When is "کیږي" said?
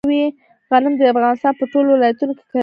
2.53-2.59